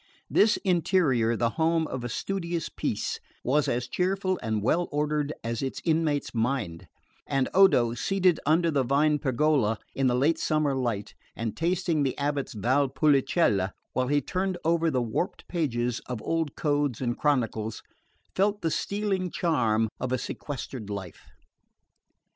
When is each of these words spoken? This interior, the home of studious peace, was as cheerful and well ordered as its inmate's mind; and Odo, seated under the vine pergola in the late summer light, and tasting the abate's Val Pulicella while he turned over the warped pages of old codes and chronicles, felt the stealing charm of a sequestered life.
This 0.31 0.57
interior, 0.63 1.37
the 1.37 1.51
home 1.61 1.85
of 1.85 2.11
studious 2.11 2.69
peace, 2.69 3.19
was 3.43 3.67
as 3.67 3.87
cheerful 3.87 4.39
and 4.41 4.63
well 4.63 4.89
ordered 4.91 5.31
as 5.43 5.61
its 5.61 5.79
inmate's 5.85 6.33
mind; 6.33 6.87
and 7.27 7.47
Odo, 7.53 7.93
seated 7.93 8.39
under 8.43 8.71
the 8.71 8.81
vine 8.81 9.19
pergola 9.19 9.77
in 9.93 10.07
the 10.07 10.15
late 10.15 10.39
summer 10.39 10.73
light, 10.73 11.13
and 11.35 11.55
tasting 11.55 12.01
the 12.01 12.15
abate's 12.17 12.53
Val 12.53 12.89
Pulicella 12.89 13.73
while 13.93 14.07
he 14.07 14.21
turned 14.21 14.57
over 14.65 14.89
the 14.89 15.03
warped 15.03 15.47
pages 15.47 15.99
of 16.07 16.19
old 16.23 16.55
codes 16.55 16.99
and 16.99 17.19
chronicles, 17.19 17.83
felt 18.33 18.63
the 18.63 18.71
stealing 18.71 19.29
charm 19.29 19.87
of 19.99 20.11
a 20.11 20.17
sequestered 20.17 20.89
life. 20.89 21.27